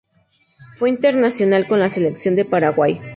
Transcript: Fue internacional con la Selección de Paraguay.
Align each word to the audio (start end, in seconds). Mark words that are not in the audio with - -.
Fue 0.77 0.89
internacional 0.89 1.67
con 1.67 1.79
la 1.79 1.87
Selección 1.87 2.35
de 2.35 2.43
Paraguay. 2.43 2.99